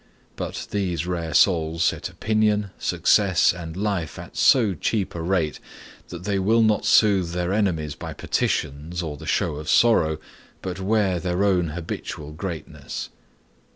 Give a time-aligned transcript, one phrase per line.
[0.35, 5.59] But these rare souls set opinion, success, and life at so cheap a rate
[6.07, 10.17] that they will not soothe their enemies by petitions, or the show of sorrow,
[10.63, 13.09] but wear their own habitual greatness.